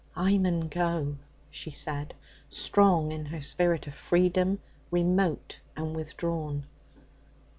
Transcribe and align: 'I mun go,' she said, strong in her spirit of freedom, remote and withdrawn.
'I 0.15 0.39
mun 0.39 0.61
go,' 0.61 1.17
she 1.51 1.69
said, 1.69 2.15
strong 2.49 3.11
in 3.11 3.25
her 3.25 3.39
spirit 3.39 3.85
of 3.85 3.93
freedom, 3.93 4.57
remote 4.89 5.61
and 5.77 5.95
withdrawn. 5.95 6.65